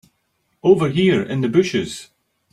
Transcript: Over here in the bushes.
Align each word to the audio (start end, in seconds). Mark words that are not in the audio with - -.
Over 0.63 0.89
here 0.89 1.21
in 1.21 1.41
the 1.41 1.47
bushes. 1.47 2.09